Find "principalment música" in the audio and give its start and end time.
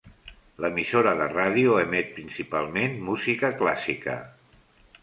2.17-3.55